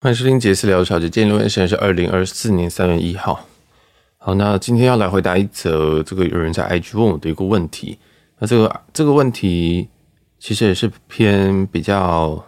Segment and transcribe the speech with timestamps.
[0.00, 3.44] 欢迎收听杰斯聊小姐，今天录音时间是二零二四年三月一号。
[4.16, 7.98] 好，那今天要来回答一则这个有人在 IG 问我的一个问题。
[8.38, 9.88] 那这个这个问题
[10.38, 12.44] 其实也是偏比较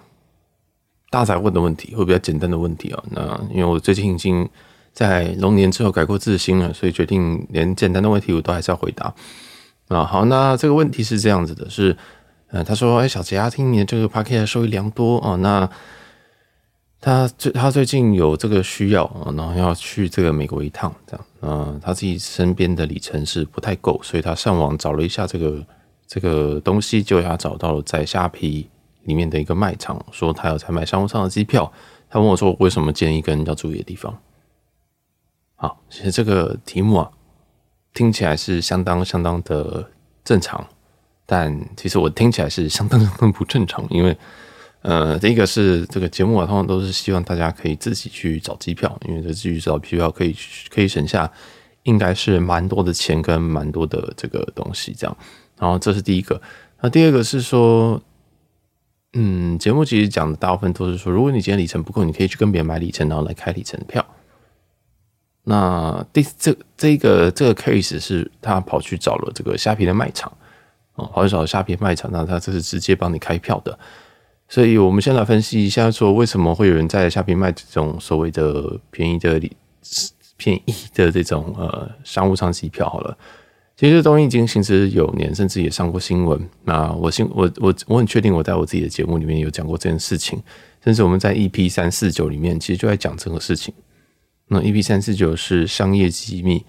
[1.10, 3.02] 大哉问的问题，或比较简单的问题啊。
[3.10, 4.48] 那因为我最近已经
[4.92, 9.12] 在龙年之后改过自新了，所以决定连简单的问题我都还是要回答。
[9.88, 11.96] 啊，好，那这个问题是这样子的，是，
[12.52, 15.68] 呃，他说，哎，小杰啊，听你的这个 podcast 收益良多哦，那。
[17.00, 25.66] 他最他最近有这个需要，然后要去这个美国一趟，这样，嗯，他自己身边的里程是不太够，所以他上网找了一下这个
[26.06, 28.68] 这个东西，就他找到了在虾皮
[29.04, 31.72] 里面的一个卖场，说他有在买商务舱的机票。
[32.10, 34.18] 他问我说，为什么建议跟要注意的地方？
[35.56, 37.10] 好，其实这个题目啊，
[37.94, 39.90] 听起来是相当相当的
[40.22, 40.66] 正常，
[41.24, 44.14] 但其实我听起来是相当相当不正常，因为。
[44.82, 50.34] 呃，第一个是这个节目啊，通常都是希望大家可以自己去找机票，因为这自己找机票可以
[50.70, 51.30] 可以省下
[51.82, 55.16] 应该是蛮多的钱跟蛮多的这个东西这样。
[55.58, 56.40] 然后这是第一个，
[56.80, 58.00] 那第二个是说，
[59.12, 64.02] 嗯，节目其实讲的大部分都是说，如果你今天里程不够，你可以去跟别人买里程，然后来开里程票。
[65.44, 70.32] 那第这这个这个 case 是他跑去找了这个虾皮的卖场，
[70.94, 73.78] 哦，跑去找虾皮卖场，那他这是直接帮你开票的。
[74.52, 79.40] 所以，我们先来分析一下，说为什么会有人在虾皮卖这种所谓的便宜的、
[80.36, 82.90] 便宜的这种呃商务舱机票。
[82.90, 83.16] 好了，
[83.76, 86.50] 其实这东西已经行之有年，甚至也上过新闻。
[86.64, 90.42] 那我信我我我很确定，我在我自己的节目里面有讲过这件事情，
[90.82, 93.72] 甚至我们在 EP 三四九里面其实就在讲这个事情。
[94.48, 96.64] 那 EP 三四九是商业机密，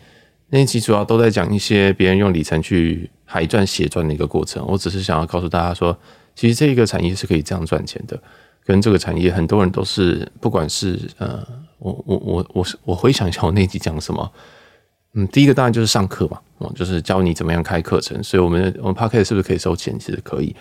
[0.50, 4.64] 那一期主要都在讲一些别人用里程去海赚血赚的一个过程。
[4.68, 5.98] 我只是想要告诉大家说。
[6.42, 8.20] 其实这一个产业是可以这样赚钱的，
[8.66, 11.48] 跟这个产业很多人都是，不管是呃，
[11.78, 14.32] 我我我我是我回想一下我那集讲什么，
[15.14, 20.00] 嗯，第一个当然就是上课嘛，哦，就是教你怎么样开课程，所以我们我们 Podcast 是不是可以收钱？
[20.00, 20.56] 其实可以，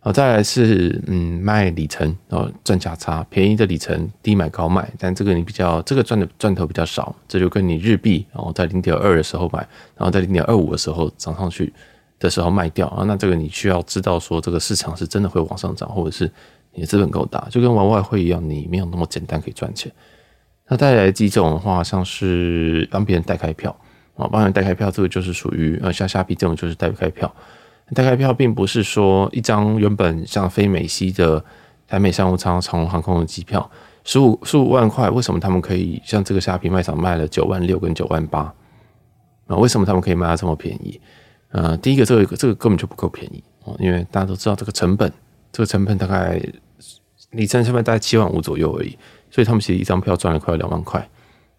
[0.00, 9.60] 好，再来是嗯卖里程，然后赚价差，便宜的里程低买高卖，但这个你比较这个赚的赚头比较少，这就跟你日币，然后在零点二的时候买，
[9.96, 11.72] 然后在零点二五的时候涨上去。
[12.20, 16.30] 的时候卖掉啊，那这个你需要知道说这个市场是真的会往上涨，或者是
[16.72, 19.90] 你的资本够大，就跟玩外汇一样，你没有那么简单可以赚钱。
[20.68, 23.74] 那带来几种的话，像是帮别人代开票
[24.14, 27.34] 啊，帮人代开票，这个就是属于呃像虾皮这种就是代开票。
[27.92, 31.44] 代开票并不是说一张原本像飞美西的
[31.88, 33.68] 台美商务舱长荣航空的机票
[34.04, 38.54] 十五十五万块，为什么他们可以像这个虾皮卖场卖了九万六跟九万八
[39.48, 39.56] 啊？
[39.56, 41.00] 为什么他们可以卖到这么便宜？
[41.52, 45.12] 呃，第一个，这个这个根本就不够便宜哦，因为大家都知道这个成本，
[45.50, 46.40] 这个成本大概
[47.32, 48.96] 里程成本大概七万五左右而已，
[49.30, 51.08] 所以他们其实一张票赚了快两万块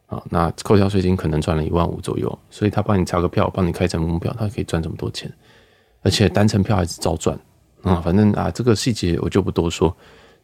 [0.07, 5.29] 啊，那扣掉税金可能赚了一万五左右，所以他帮你查个票，帮你开成功票，他可以赚这么多钱，
[6.03, 7.37] 而且单程票还是照赚
[7.81, 9.93] 啊，反正啊这个细节我就不多说。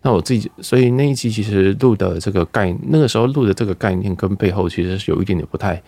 [0.01, 5.81] 那我自己，所以那一期其实录的这个概，那个时候录的这个概念跟背后其实是有一点点不太。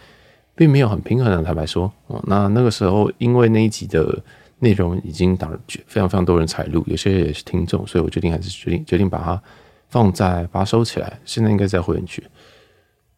[0.59, 4.21] 并没有很平衡的，坦白说，哦，那那个时候因为那一集的
[4.59, 9.41] 内容已经打了非常非常多人采录，有些也是听众，所以我决定还是决定决定把它
[9.87, 12.21] 放在把它收起来，现在应该在会员区，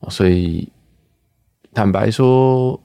[0.09, 0.69] 所以
[1.73, 2.79] 坦白说，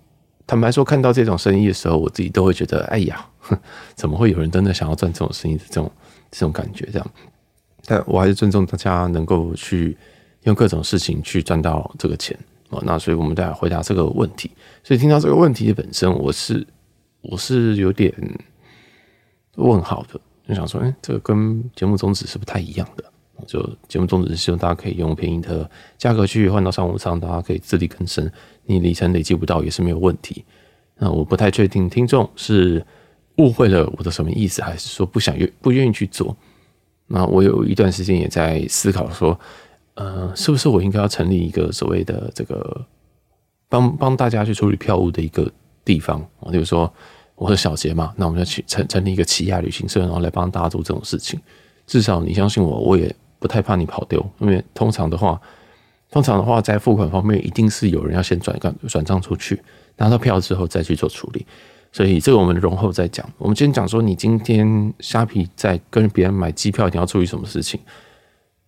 [0.47, 3.29] 坦白说，看到这种生意的时候，我自己都会觉得，哎呀，
[3.95, 5.93] 怎么会有人真的想要赚这种生意的这种
[6.31, 6.89] 这种感觉？
[6.91, 7.07] 这样，
[7.85, 9.99] 但我还是尊重大家能够去
[10.45, 12.35] 用各种事情去赚到这个钱。
[12.71, 14.51] 哦，那所以我们再来回答这个问题。
[14.83, 16.67] 所以听到这个问题的本身，我是
[17.23, 18.13] 我是有点
[19.55, 23.05] 问号的，就想说，哎，这个跟节目宗旨是不太一样的。
[23.47, 28.29] 就节目宗旨是希望大家可以用便宜的价格去换到商务舱，大家可以自力更生，
[28.65, 30.45] 你里程累积不到也是没有问题。
[30.97, 32.85] 那我不太确定听众是
[33.37, 36.37] 误会了我的什么意思，还是说不想愿不愿意去做？
[37.07, 39.39] 那我有一段时间也在思考说。
[39.97, 42.87] 呃，是不是我应该要成立一个所谓的这个
[43.67, 45.51] 帮帮大家去处理票务的一个
[45.85, 46.53] 地方啊？
[46.53, 46.93] 比如说
[47.35, 51.41] 我是小杰嘛，那我们要去成成立一个起亚旅行社，然后来帮大家做这种事情。
[51.87, 55.41] 至少你相信我，我也不太怕你跑丢，因为通常的话，
[56.11, 59.63] 通常的话在付款方面一定是有人要先转账转账出去，
[59.97, 61.47] 拿到票之后再去做处理。
[61.91, 63.27] 所以这个我们容后再讲。
[63.39, 67.81] 我们今天讲说，你今天虾皮在跟别人买机票，你要注意什么事情？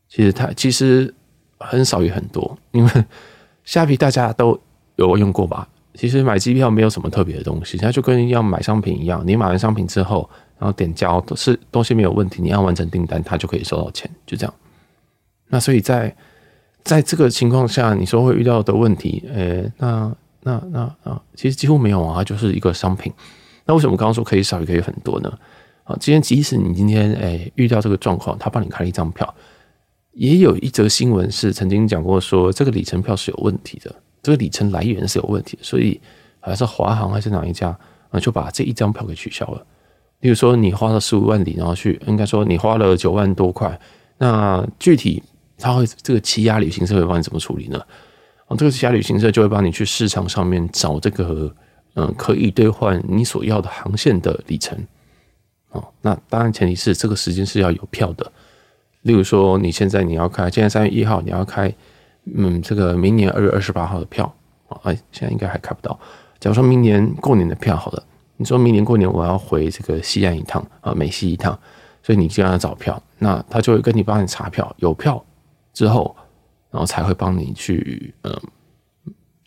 [0.08, 1.14] 其实他其实。
[1.58, 2.90] 很少也很多，因为
[3.64, 4.58] 虾皮大家都
[4.96, 5.69] 有用过吧？
[5.94, 10.28] 其实买机票没有什么特别的东西，它就跟要买商品一样，你买完商品之后，
[10.58, 14.55] 然后点交都是东西没有问题，你按完成订单，它就可以收到钱，就这样。
[15.49, 16.14] 那所以在
[16.84, 23.12] 在这个情况下，你说会遇到的问题，诶、欸，那那那啊，其实几乎没有啊，就是一个商品。
[23.66, 25.38] 那为什么刚刚说可以少也可以很多呢？
[25.84, 29.34] 啊，今天即使你今天诶、遇到这个状况，他帮你开了一张票，
[30.19, 36.00] 也有一则新闻是曾经讲过说这个里程票是有问题的，这个里程来源是有问题的，所以
[36.41, 37.69] 好像是华航还是哪一家
[38.11, 39.65] 啊，就把这一张票给取消了。
[40.19, 43.81] 例如说你花了十五万里，然后去应该说你花了九万多块，
[44.19, 45.23] 那具体
[45.56, 47.79] 他会这个欺压旅行社会帮你怎么处理呢？
[48.49, 51.55] 啊，这个欺压旅行社就会帮你去市场上面找这个
[51.94, 54.76] 嗯可以兑换你所要的航线的里程。
[55.70, 58.32] 哦，那当然前提是这个时间是要有票的。
[59.08, 61.72] 例如说你现在你要开，现在三月一号你要开，
[62.37, 64.31] 嗯，这个明年二月二十八号的票
[64.69, 65.99] 啊，哎，现在应该还开不到。
[66.38, 68.05] 假如说明年过年的票好了。
[68.40, 71.58] 你说明年过年我要回这个西安一趟啊，美西一趟，
[72.05, 75.20] 所以你就要找票，那他就会跟你帮你查票，有票
[75.72, 76.14] 之后，
[76.70, 78.32] 然后才会帮你去嗯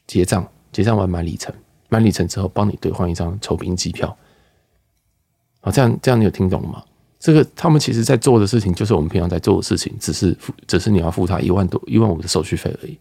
[0.05, 1.55] 结账，结账完买里程，
[1.87, 4.17] 买里程之后帮你兑换一张酬宾机票。
[5.61, 6.83] 啊，这样这样你有听懂吗？
[7.21, 12.97] 这个他们其实在做的事情就是我们平常在做的事情，只是付只是你要付他一万多一万五的手续费而已。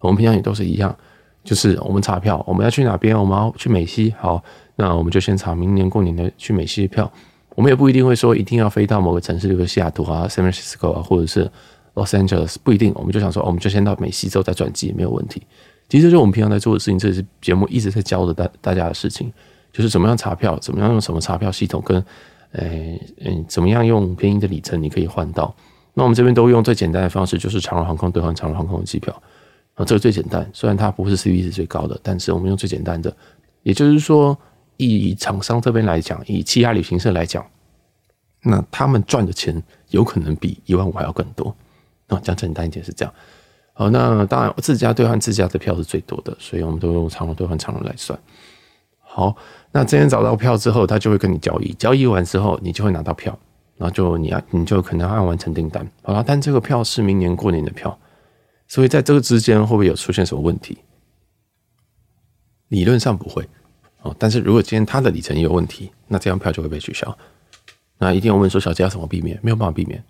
[0.00, 0.94] 我们平常也都是一样，
[1.42, 3.18] 就是我们查票，我们要去哪边？
[3.18, 4.44] 我们要去美西，好。
[4.76, 7.10] 那我们就先查明年过年的去美西的票，
[7.54, 11.50] 我们也不一定会说一定要飞到某个城市，比如西雅图啊、San Francisco 啊，或者是
[11.94, 12.92] Los Angeles，不一定。
[12.94, 15.42] 我们就想说，我们就先到美西之后再转机，没有问题。
[15.88, 19.32] 其实就我们平常在做的事情，这是节目一直在教的大大家的事情，
[19.72, 22.02] 就是怎么样查票，怎么样用什么查票系统，跟
[22.52, 25.54] 诶嗯怎么样用便宜的里程你可以换到。
[25.94, 29.12] 那我们这边都用最简单的方式，就是长荣航空兑换长荣航空的机票
[29.74, 30.48] 啊，这个最简单。
[30.52, 33.14] 虽然它不是 CP 值最高的，但是我们用最简单的，
[33.62, 34.36] 也就是说。
[34.78, 37.46] 以厂商这边来讲，以其他旅行社来讲，
[38.42, 41.54] 那他们赚的钱有可能比一万五还要更多。
[42.08, 43.14] 那讲简单一点是这样。
[43.74, 48.18] 好，那当然自家兑换自家的票是最多的，所以我们都用长荣兑换长荣来算。
[49.14, 49.36] 好，
[49.72, 53.38] 那今天找到票之后，他就会跟你交易，交易完之后你就会拿到票，
[53.76, 55.86] 然后就你啊，你就可能按完成订单。
[56.02, 57.98] 好了，但这个票是明年过年的票，
[58.66, 60.78] 所以在这个之间会不会有出现什么问题？
[62.68, 63.46] 理论上不会。
[64.00, 67.14] 哦，但是如果今天他的里程有问题，那这张票就会被取消。
[67.98, 69.38] 那一定要问说，小姐要怎么避免？
[69.42, 70.02] 没有办法避免，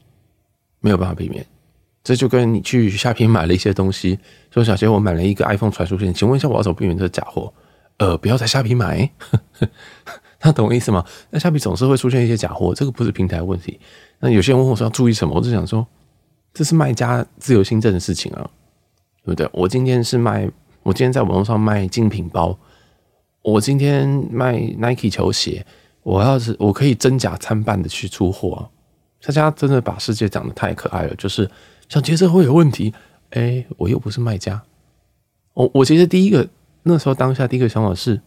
[0.78, 1.44] 没有办法避免。
[2.04, 4.20] 这就跟你去下平买了一些东西，
[4.52, 7.52] 说小姐我买了一个 iPhone 传输线，请问一下我要怎么避免这是假货？
[7.98, 9.10] 呃，不要在虾皮买，
[10.40, 11.04] 他懂我意思吗？
[11.30, 13.78] 那虾皮总是会出现一些假货，这个不是平台问题。
[14.20, 15.86] 那有些人问我说要注意什么，我就想说，
[16.52, 18.48] 这是卖家自由心证的事情啊，
[19.24, 19.48] 对不对？
[19.52, 20.50] 我今天是卖，
[20.82, 22.58] 我今天在网络上卖精品包。
[23.42, 25.66] 我今天卖 Nike 球鞋，
[26.04, 28.70] 我要是我可以真假参半的去出货啊！
[29.24, 31.50] 大家真的把世界讲得太可爱了，就是
[31.88, 32.94] 想觉得会有问题，
[33.30, 34.62] 哎、我又不是卖家。
[35.54, 36.48] 我我其实第一个
[36.82, 38.20] 那时候当下第一个想法是，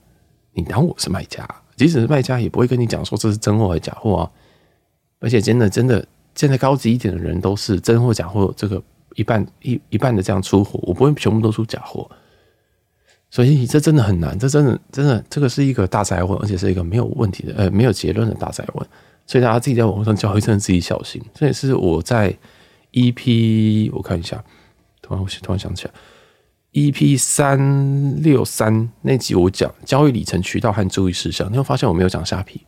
[0.54, 4.32] 你当我是卖家，即使是卖家也不会跟你讲说这是真货还是假货啊！
[5.20, 6.06] 而且真的真的，
[6.36, 8.82] 现在高级一点的人都是真货假货，这个
[9.16, 12.10] 一半一一半的这样出货，我不会全部都出假货。
[13.30, 18.88] 所以这真的很难，这真的真的这个是一个大灾问，而且是一个没有问题的，呃，没有结论的大灾问。
[19.28, 21.22] 所以大家自己在网络上交易，真的自己小心。
[21.34, 22.34] 这也是我在
[22.94, 24.42] EP 我看一下，
[25.02, 25.92] 突然我突然想起来
[26.76, 32.62] ，EP 三六三那集我讲交易里程渠道和注意事项，你会发现我没有讲虾皮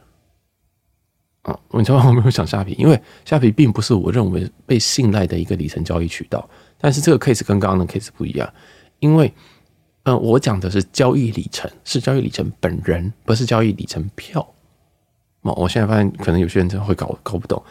[1.44, 6.50] 啊，你知道我没有讲虾皮，因为虾皮并不是我认为被信赖的一个里程交易渠道。
[6.80, 8.52] 但是这个 case 跟刚刚的 case 不一样，
[9.00, 9.32] 因为。
[10.10, 14.48] 嗯，我讲的是交易里程，是交易里程本人，不是交易里程票。
[15.42, 17.62] 那我现在发现，可能有些人真的会搞搞不懂，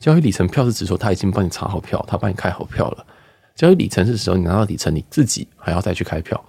[0.00, 3.06] 交易里程票是指说他已经帮你查好票，他帮你开好票了。
[3.54, 6.44] 交易里程是时候你拿到里程，你自己还要再去开票。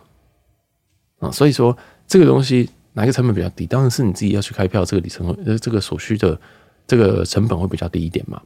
[1.20, 1.76] 啊，所以说
[2.08, 3.66] 这个东西哪个成本比较低？
[3.66, 6.40] 当然是你自己要去开票，这个里程呃，这个所需的
[6.88, 8.42] 这个成本会比较低一点嘛。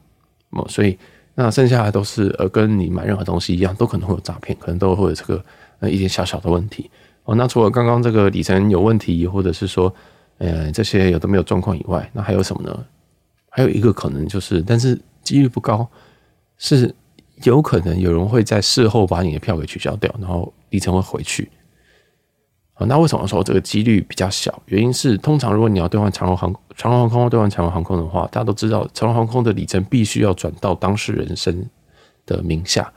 [0.51, 0.97] 哦，所以
[1.35, 5.43] 那剩下的都是呃，跟你买任何东西一样，都可能会有诈骗，可能都会有这个。
[5.81, 6.91] 呃，一点小小的问题
[7.23, 7.33] 哦。
[7.35, 9.95] 那除了刚刚这个里程有问题，或者是说，
[10.37, 12.85] 呃，这些有的没有状况以外，那还有什么呢？
[13.49, 15.89] 还有一个可能就是，但是几率不高，
[16.57, 16.93] 是
[17.43, 21.49] 有可能有人会在事后把你的票给取消掉，然后里程会回去。
[22.73, 24.61] 啊，那为什么说这个几率比较小？
[24.67, 31.69] 原因是通常如果你要兑换长荣航长荣航空兑换长荣航空的话，大家都知道长荣航空的里程必须要转到当事人身
[32.25, 32.91] 的名下。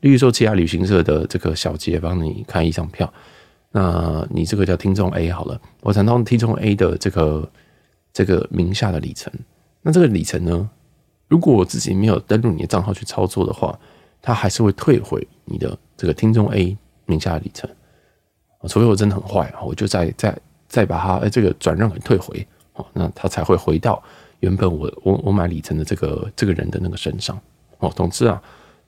[0.00, 3.12] 例如说，其他旅行社的这个小姐帮你开一张票，
[3.72, 7.50] 那你这个叫听众 A 好了，我转到听众 A 的这个
[8.12, 9.32] 这个名下的里程，
[9.82, 10.70] 那这个里程呢，
[11.28, 13.78] 如果我自己没有登录你的账号去操作的话，
[14.22, 17.68] 他还是会退回你的这个听众 A 名下的里程，
[18.68, 20.36] 除非我真的很坏啊，我就再再
[20.68, 24.02] 再把它哎这个转让给退回哦，那他才会回到
[24.40, 27.38] 原本我我我买里程的这个这个人的那个身上
[27.78, 27.92] 哦。
[27.94, 28.42] 总之啊，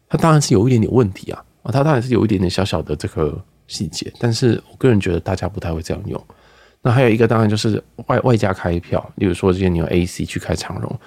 [0.08, 6.20] 他当然是有一点点问题啊啊，他当然是有一点点小小的这个细节，但是我个人觉得大家不太会这样用。
[6.82, 11.00] 那还有一个当然就是外外加开票，例如说今天你用 AC 去开长荣。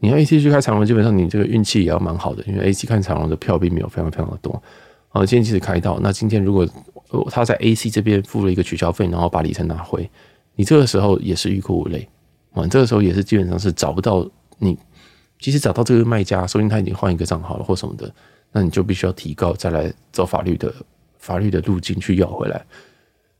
[0.00, 4.62] 你要 AC 去开长荣，基本上你这个运气也要蛮好的，因为 AC 看长荣的票并没有非常非常的多。
[5.10, 6.68] 啊，今天即使开到，那今天如果
[7.30, 10.08] 他在 AC 这边付了一个取消费，然后把里程拿回，
[10.54, 12.06] 你这个时候也是欲哭无泪
[12.52, 14.28] 啊，这个时候也是基本上是找不到
[14.58, 14.78] 你，
[15.40, 18.12] 即使找到这个卖家，说不定他已经换一个账号了或什么的，
[18.52, 20.72] 那你就必须要提高，再来走法律的
[21.18, 22.64] 法律的路径去要回来。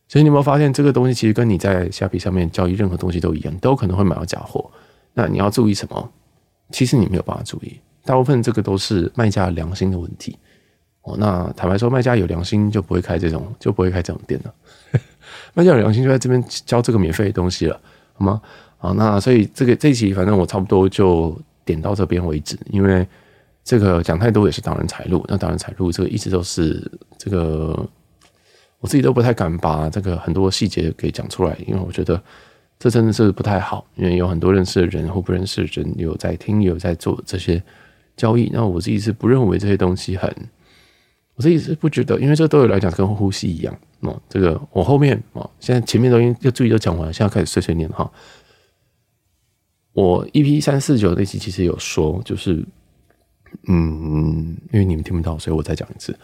[0.09, 4.71] 所以你有没有发现，这个东西其实跟你在虾皮上面交易任何东西都一样，都可能会买到假货。
[5.13, 6.11] 那你要注意什么？
[6.71, 10.37] 其实你没有办法注意，大部分这个都是卖家良心的问题
[11.03, 11.17] 哦。
[11.19, 14.55] 那坦白说，卖家有良心就不会开这种，就不会开这种店了。
[15.55, 17.81] 卖家有良心就在这边交这个免费的东西了，
[18.15, 18.43] 好吗？
[18.77, 23.07] 好，那所以这个这一期反正我差不多就点到这边为止，因为
[23.65, 25.25] 这个讲太多也是挡人财路。
[25.29, 27.89] 那挡人财路这个一直都是这个，
[28.81, 32.23] 我自己都不太敢把这个很多细节给讲出来，因为我觉得。
[32.79, 37.61] 这真的是不太好，因为有很多认识的人或不认识的人有在听，有在做这些
[38.17, 38.49] 交易。
[38.53, 40.33] 那我自己是不认为这些东西很，
[41.35, 43.77] 我自己是不觉得，因为这对我来讲跟呼吸一样。
[44.01, 48.09] 哦，这个我后面哦，现在前面都已经要注意都讲完了，现在开始碎碎念哈。
[49.93, 52.65] 我 EP 三四九那期其实有说，就是
[53.67, 56.17] 嗯，因为你们听不到，所以我再讲一次。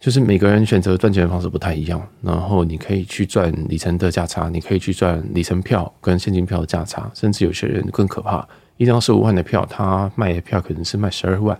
[0.00, 11.56] 就是每个人选择赚钱的方式不太一样，然后你可以去赚里程的价差，你可以去赚里程票跟现金票的价差，甚至有些人更可怕，一张十五万的票，他卖的票可能是卖十二万，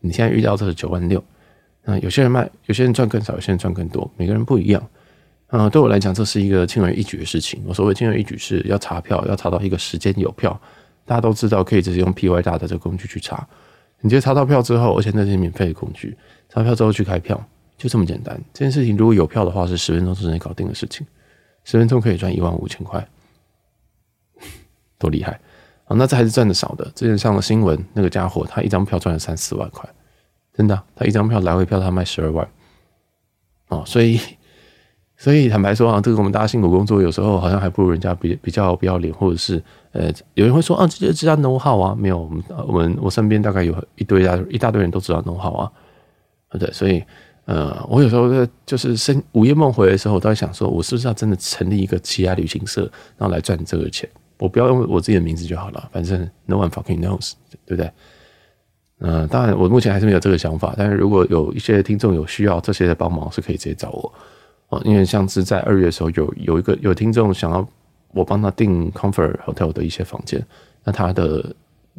[0.00, 1.22] 你现在遇到这是九万六，
[1.84, 4.84] 那有些人卖，有些人赚更少，有些人赚更多，每个人不一样。
[5.50, 7.62] 嗯，对我来讲，这是一个轻而易举的事情。
[7.64, 10.60] 我所谓轻而易举，是要查票，要查到一个时间有票，
[11.04, 13.46] 大家都知道可以直接用 P Y 大的这个工具去查，
[14.00, 16.16] 你直接查到票之后，而且那是免费的工具，
[16.48, 17.40] 查票之后去开票。
[17.76, 21.06] 就这么简单，这件事情如果有票的话，是十分钟之内搞定的事情，
[21.62, 23.06] 十分钟可以赚一万五千块，
[24.98, 25.38] 多厉害
[25.84, 25.94] 啊！
[25.94, 26.90] 那这还是赚的少的。
[26.94, 29.86] 之前上了新闻，那个家伙他一张票赚了三四万块，
[30.54, 32.48] 真的，他一张票来回票他卖十二万，
[33.68, 34.18] 哦，所以
[35.18, 45.70] 所以坦白说啊，这个我们大家辛苦工作，有时候好像还不如人家比比较不要脸，或者是呃，有人会说啊，这这家 know how 啊，没有，我们我们我身边大概有一堆大一大堆人都知道 know how 啊，
[46.58, 47.04] 对，所以。
[47.46, 48.28] 呃，我有时候
[48.64, 52.82] 就是深午夜梦回的时候，我都在想说，我是不是要真的成立一个其他旅行社，
[53.16, 54.08] 然后来赚这个钱？
[54.38, 57.32] 我不要用我自己的名字就好了，反正 no one fucking knows，
[57.64, 57.90] 对不对？
[58.98, 60.74] 嗯、当然，我目前还是没有这个想法。
[60.76, 64.12] 但是如果有一些听众有需要这些的帮忙，是可以直接找我
[64.70, 64.82] 哦。
[64.84, 67.66] 因为像是在二月的时候，有有一个有听众想要
[68.12, 70.44] 我帮他订 Comfort Hotel 的一些房间，
[70.82, 71.54] 那他的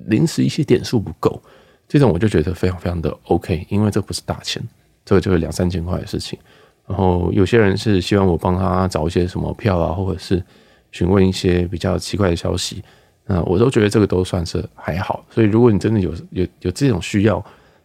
[0.07, 1.41] 临时一些点数不够，
[1.87, 4.61] 这种我就觉得非常非常的 OK，因为这不是大钱。
[5.07, 6.37] 这个就是两三千块的事情，
[6.85, 10.43] 然后有些人是希望我帮他找一些什么票啊，或者是
[10.91, 12.83] 询问一些比较奇怪的消息，
[13.25, 15.23] 那我都觉得这个都算是还好。
[15.29, 17.41] 所以如果你真的有有有这种需要，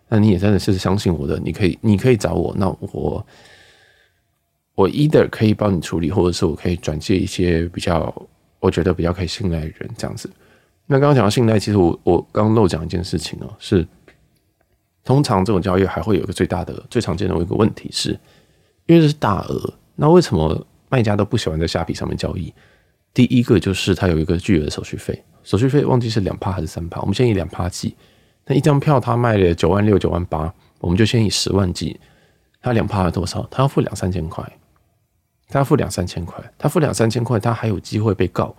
[0.09, 3.25] 那你也真的是相信我的，你可以你可以找我，那我
[4.75, 8.12] 我 either 可以帮你处理，或者是我可以转介一些比较
[8.59, 10.29] 我觉得比较可以信赖的人这样子。
[10.87, 13.87] 那刚刚讲到信赖，其实我我刚漏讲一件事情哦，是。
[15.04, 18.11] 通常这种交易还会有一个最大的、最常见的一个问题是，
[18.87, 22.52] 因为这是大额，那为什么卖家都不喜欢在虾皮上面交易？
[23.14, 27.94] 第一个就是它有一个巨额的手续费，手续费忘记是两趴还是三趴，我们先以两趴计。
[28.47, 32.00] 那一张票他卖了九万六、九万八，我们就先以十万计，
[32.61, 33.47] 他两趴了多少？
[33.50, 34.44] 他要付两三千块，
[35.49, 38.54] 他要付两三千块，他付两三千块，他还有机会被告，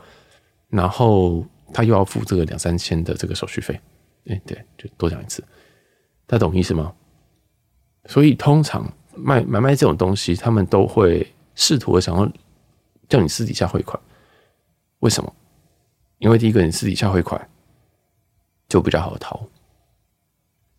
[0.69, 3.79] 然后他又要付这个两三千的这个手续费。
[4.27, 5.43] 哎，对，就多讲一次。
[6.27, 6.93] 他懂意思吗？
[8.05, 11.25] 所以通常卖买卖这种东西，他们都会
[11.55, 12.29] 试图的想要
[13.07, 13.99] 叫你私底下汇款。
[14.99, 15.33] 为什么？
[16.19, 17.49] 因为第一个，你私底下汇款
[18.67, 19.47] 就比较好逃，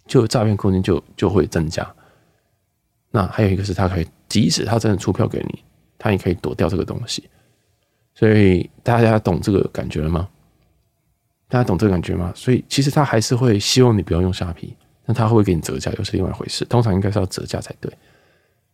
[0.06, 1.94] 就诈骗空间就就会增加。
[3.10, 5.62] 那还有一个是，他可以即使他真的出票给你，
[5.98, 7.28] 他也可以躲掉这个东西。
[8.14, 10.28] 所以大家懂这个感觉了吗？
[11.48, 12.32] 大家懂这个感觉吗？
[12.34, 14.74] 所以其实他还是会希望你不要用虾皮。
[15.06, 16.64] 那他会不会给你折价，又是另外一回事。
[16.64, 17.92] 通常应该是要折价才对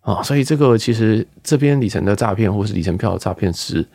[0.00, 3.86] 啊，所以这个其实这边里程的诈骗或是里程票的诈骗是，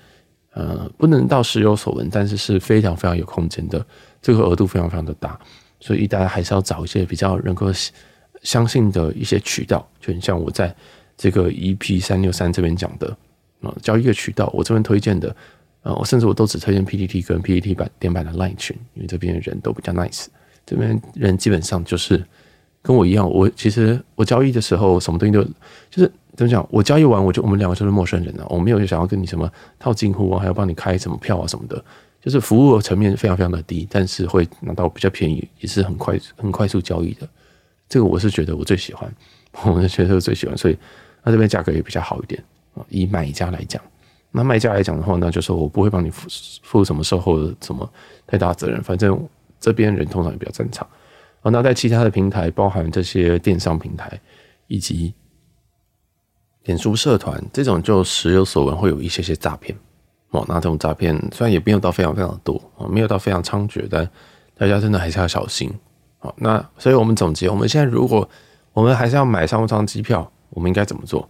[0.53, 3.83] 呃，不能到时有所闻，但是是非常非常有空间的，
[4.21, 5.39] 这个额度非常非常的大，
[5.79, 7.67] 所以大家还是要找一些比较能够
[8.43, 10.73] 相信的一些渠道，就很像我在
[11.17, 13.07] 这个 EP 三六三这边讲的
[13.61, 15.35] 啊，交易的渠道，我这边推荐的
[15.81, 20.27] 啊，我甚至我都只推荐 PTT 跟 PTT 版点版的 Line 群，因为这边的人都比较 nice，
[20.65, 22.23] 这边人基本上就是
[22.81, 25.43] 跟我一样，我其实我交易的时候什么东西都
[25.89, 31.83] 就是怎么讲，我交易完我就我们两个就是陌生人了，我没有想要跟你什么套近乎啊，还要帮你开什么票啊什么的。
[32.21, 37.29] 就是服务层面非常非常的低，但是会拿到比较便宜，也是很快很快速交易的。
[37.87, 39.07] 这个我是觉得我最喜欢，
[39.63, 40.75] 我是觉得最喜欢，所以
[41.23, 42.43] 那这边价格也比较好一点
[42.73, 42.83] 啊。
[42.89, 43.79] 以买家来讲，
[44.31, 46.27] 那卖家来讲的话，那就是我不会帮你付
[46.63, 47.87] 付什么售后的什么
[48.25, 49.15] 太大责任，反正
[49.65, 50.87] 这边人通常也比较正常。
[51.41, 54.21] 啊，那在其他的平台，包含这些电商平台
[54.67, 55.11] 以及
[56.65, 59.75] 脸书社团这种，就时有所闻会有一些些诈骗。
[60.29, 64.07] 哦，那这种诈骗虽然也没有到非常非常多啊，没有到非常猖獗，但
[64.55, 65.73] 大家真的还是要小心。
[66.19, 68.29] 好，那所以我们总结，我们现在如果
[68.71, 71.27] 我们还是要买商务舱机票，我们应该怎么做？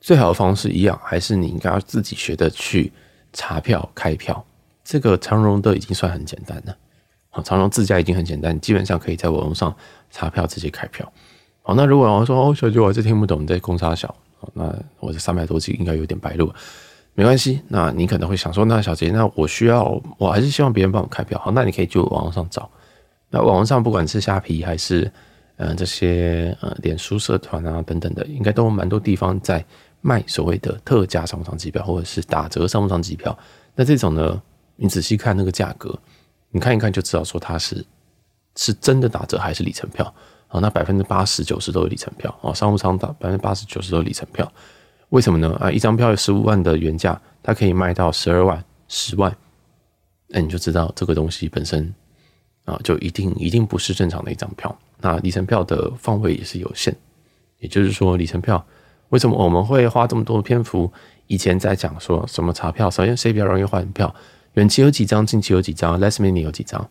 [0.00, 2.92] 最好的方式一样，还是你应该要自己学的去
[3.32, 4.44] 查票、开票。
[4.84, 6.76] 这个长荣的已经算很简单了。
[7.34, 9.74] 好，长荣自驾已经很简单，基本上可以在网络上
[10.10, 11.10] 查票直接开票。
[11.62, 14.14] 好，那如果我说哦，小姐，我还是听不懂你在公差小，
[14.52, 14.70] 那
[15.00, 16.52] 我这三百多集应该有点白录。
[17.14, 21.38] 没关系，那你可能会想说，那小杰，那我需要，我还是希望别人帮我开票。
[21.38, 22.68] 好，那你可以就网络上找。
[23.30, 25.10] 那网络上不管是虾皮还是
[25.56, 29.64] 呃这些呃脸书社团啊等等的，应该都蛮多地方在
[30.02, 33.38] 卖所谓的特价商务舱机票，或者是打折商务舱机票。
[33.74, 34.42] 那这种呢，
[34.76, 35.98] 你仔细看那个价格，
[36.52, 37.84] 你看一看就知道说它是
[38.54, 40.14] 是真的打折还是里程票。
[40.48, 44.52] 啊，那百分之八十九十都是里程票啊，商务舱打百分之八十九十都是里程票。
[45.08, 45.56] 为什么呢？
[45.58, 49.34] 啊，一张票有十五万的原价，它可以卖到十二万、十万，
[50.28, 51.94] 那你就知道这个东西本身
[52.66, 54.78] 啊，就一定一定不是正常的一张票。
[55.00, 56.94] 那里程票的放位也是有限，
[57.60, 58.62] 也就是说，里程票
[59.08, 60.92] 为什么我们会花这么多篇幅？
[61.28, 64.14] 以前在讲说什么查票，首先谁比较容易换票？
[64.54, 66.88] 远期有几张，近期有几张，last minute 有几张，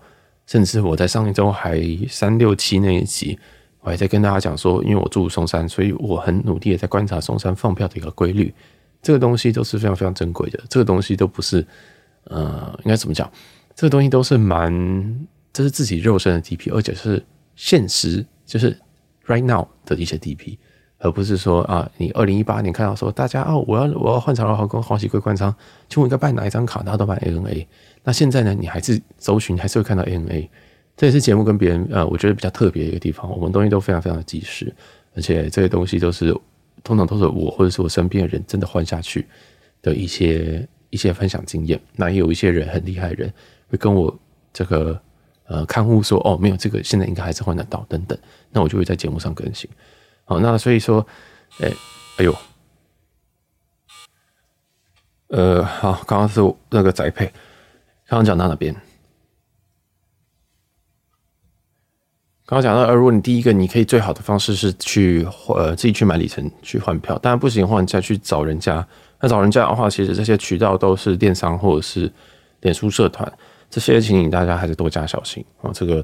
[0.47, 3.37] 甚至是我在上一周还三六七那一集。
[3.81, 8.53] 我还在跟大家讲说，因为我住松山，所以我很努力的在观察松山放票的一个规律。
[9.01, 11.65] 这个东西都是非常非常珍贵的，这个东西都不是，
[12.25, 13.31] 呃，应该怎么讲？
[13.75, 18.77] 这个东西都是蛮，这是自己肉身的 DP，而且是现实，就是
[19.25, 20.57] right now 的一些 DP，
[21.01, 25.53] 而不是说啊，你二零一八年看到说大家哦，我要我要换长荣航空、华西归关仓，
[25.89, 26.83] 请问应该办哪一张卡？
[26.83, 27.65] 大家都办 ANA，
[28.03, 30.47] 那现在呢，你还是搜寻，还是会看到 ANA。
[30.95, 33.27] 这也是节目跟别人呃，我觉得比较特别的一个地方。
[33.31, 34.71] 我们东西都非常非常的及时，
[35.15, 36.37] 而且这些东西都是
[36.83, 39.25] 通常都是我或者是我身边的人真的换下去
[39.81, 41.81] 的一些一些分享经验。
[41.95, 43.33] 那也有一些人很厉害的人
[43.69, 44.15] 会跟我
[44.53, 45.01] 这个
[45.47, 48.15] 呃看护说哦，没有这个现在应该还是换得到等等。
[48.51, 49.67] 那我就会在节目上更新。
[50.25, 51.05] 好，那所以说，
[51.59, 51.71] 哎
[52.17, 52.35] 哎呦，
[55.27, 57.25] 呃，好，刚刚是那个宅配，
[58.07, 58.73] 刚刚讲到哪边？
[62.45, 68.85] 刚刚讲到，呃，如果你第一个，你可以最好的方式是去呃自己去买里程去换票，当然不行的话，你再去找人家。
[69.21, 72.11] 那找人家的话，其实这些渠道都是电商或者是
[72.61, 73.31] 脸书社团，
[73.69, 75.71] 这些请大家还是多加小心啊。
[75.73, 76.03] 这个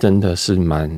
[0.00, 0.90] 真的是蛮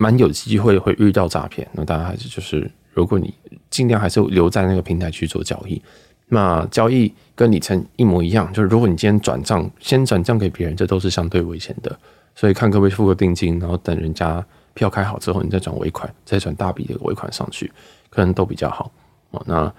[0.00, 1.68] 蛮有机会会遇到诈骗。
[1.72, 3.34] 那当然还是就是，如果你
[3.68, 5.80] 尽量还是留在那个平台去做交易，
[6.28, 11.94] 那交易跟里程一模一样，就是如果你今天转账先转账给别人，这都是相对危险的。
[12.34, 17.70] 所以看可不可以付个定金，然后等人家票开好之后，你再转尾款，再转大笔的尾款上去，
[18.08, 18.90] 可能都比较好
[19.32, 19.42] 哦。
[19.44, 19.70] 那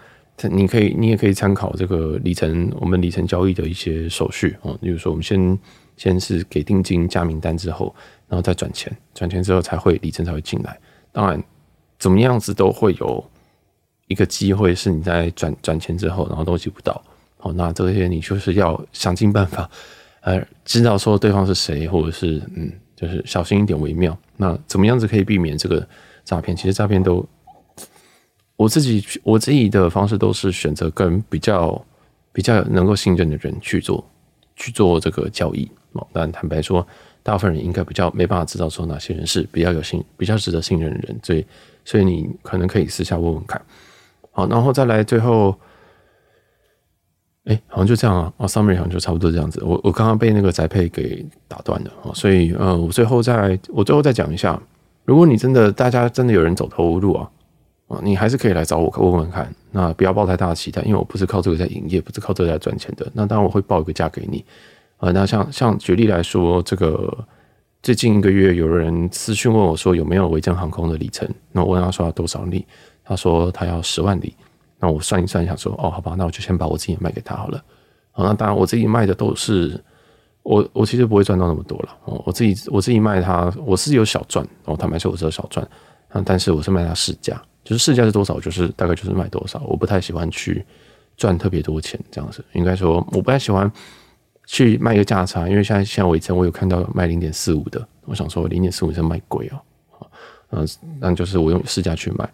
[0.50, 4.78] 你可以，你也可以参考这个里程，我们里程交易的一些手续哦。
[4.82, 5.58] 例如说，我们先
[5.98, 7.96] 先是给定金加名单之后，
[8.32, 10.80] 然后再转钱，转钱之后才会里程才会进来。
[11.12, 11.44] 当然，
[12.00, 13.22] 怎么样子都会有
[14.08, 17.04] 一个机会是你在转转钱之后，然后都寄不到
[17.36, 17.52] 好。
[17.52, 19.70] 那这些你就是要想尽办法。
[20.22, 24.18] 呃，知道说对方是谁，或者是嗯，就是小心一点为妙。
[24.38, 25.86] 那怎么样子可以避免这个
[26.24, 26.56] 诈骗？
[26.56, 27.28] 其实诈骗都，
[28.56, 31.86] 我自己我自己的方式都是选择跟比较
[32.32, 34.08] 比较能够信任的人去做
[34.56, 35.70] 去做这个交易。
[36.14, 36.88] 但坦白说，
[37.24, 41.20] 大部分人应该比较没办法知道说哪些人是比较有信、比较值得信任的人。
[41.24, 41.46] 所以，
[41.86, 43.62] 所以你可能可以私下问问看。
[44.32, 45.56] 好，然后再来最后。
[47.46, 49.64] 哎、好像就这样啊，哦，summary 好像就差不多这样子。
[49.64, 54.62] 我我刚刚被那个宅配给打断了啊，所以呃，我最后再我最后再讲一下，
[55.06, 57.28] 如果你真的大家真的有人走投无路啊，
[57.88, 59.52] 啊，你还是可以来找我问问看。
[59.72, 63.12] 那不要抱太大的期待，因为我不是靠这个在营业，不是靠这个在赚钱的。
[63.12, 64.46] 那当然我会报一个价给你
[65.02, 65.12] 啊。
[65.12, 67.26] 那像像举例来说，这个
[67.84, 72.66] 最近一个月有人私讯问我说有没有维珍航空的里程，那我问他说要多少里，
[73.04, 74.34] 他说他要十万里，
[74.80, 77.62] 那我算一算想说哦，好吧，那我就先把我自己卖给他好了。
[78.12, 79.84] 好，那当然我自己卖的都是
[80.44, 85.68] 我我其实不会赚到那么多了哦，我自己我自己卖他我是有小赚哦，坦白说我是有小赚，
[86.26, 90.66] 但是我是卖他市价，就是市价是多少，就是大概就是卖多少，我不太喜欢去
[91.16, 93.72] 赚特别多钱这样子，应该说我不太喜欢
[94.52, 100.08] 去卖一个价差，因为现在像维珍我有看到卖零点四五的，我想说零点四五是卖贵哦，
[100.50, 100.68] 嗯，
[101.00, 102.30] 那就是我用市价去卖，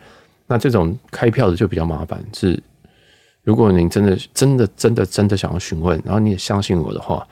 [0.47, 2.59] 那这种开票的就比较麻烦是。
[3.43, 7.25] 如果你真的、真的、真的、真的想要询问，然后你也相信我的话，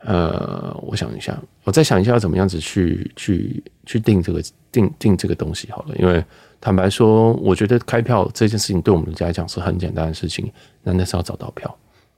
[0.00, 5.96] 呃，我想一下，我再想一下要怎么样子去、去、去定这个、定定这个东西好了。
[5.96, 6.22] 因为
[6.60, 11.74] 坦白说，我觉得开票这件事情对我们家来讲是很简单的事情，难的是要找到票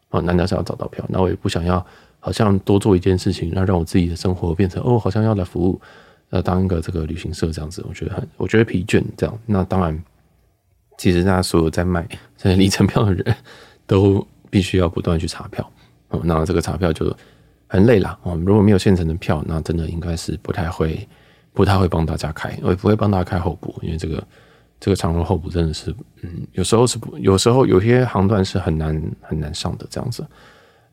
[0.08, 1.04] 啊，难的是要找到票。
[1.08, 1.86] 那我也不想要
[2.26, 5.80] 好像多做一件事情，然后让我自己的生活变成哦，好像要来服务，
[6.30, 9.38] 呃，当一个这个旅行社这样子，我觉得很，我觉得疲倦这样。
[9.46, 9.96] 那当然。
[10.98, 12.08] 其实，大家所有在卖
[12.38, 13.36] 这些里程票的人
[13.86, 15.70] 都必须要不断去查票
[16.08, 16.18] 哦。
[16.24, 17.14] 那这个查票就
[17.66, 18.34] 很累了哦。
[18.46, 21.06] 如果没有现成的票，那真的应该是不太会、
[21.52, 24.26] 不太会帮大家开，我也不会帮大家开候补，因为这个
[24.80, 30.26] 这个长荣候补真的是，嗯，有时候是不，有时候有些航段是很难很难上的这样子。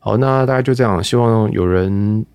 [0.04, 2.26] 好，那大概就这样，希望有人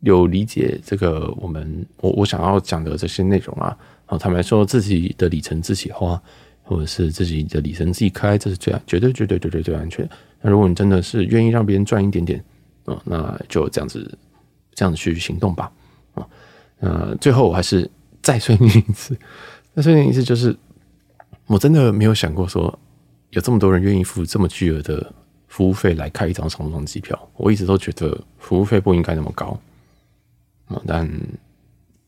[0.00, 3.76] 有理解这个我们我我想要讲的这些内容啊。
[4.06, 6.20] 好，坦白说自己的里程自己花。
[6.68, 10.04] 或者是自己的里程自己开，这是最安，绝对绝对绝对最安全。
[10.40, 12.44] 那如果你真的是愿意让别人赚一点点
[12.86, 14.18] 啊，那就这样子
[14.74, 15.70] 这样子去行动吧
[16.14, 16.26] 啊。
[16.80, 17.88] 呃，最后我还是
[18.20, 19.16] 再说你一次，
[19.76, 20.56] 再说你一次，就是
[21.46, 22.76] 我真的没有想过说
[23.30, 25.14] 有这么多人愿意付这么巨额的
[25.56, 27.18] 服务费来开一张长荣机票。
[27.34, 29.58] 我一直都觉得服务费不应该那么高
[30.66, 31.10] 啊，但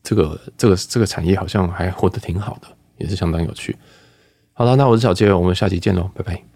[0.03, 3.75] 这个这个这个产业好像还活得挺好的，也是相当有趣。
[4.53, 6.49] 好了，那我是小杰，我们下期见喽，拜拜。